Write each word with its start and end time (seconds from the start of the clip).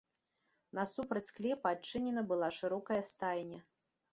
Насупраць 0.77 1.23
склепа 1.31 1.67
адчынена 1.75 2.25
была 2.33 2.51
шырокая 2.59 3.01
стайня. 3.11 3.65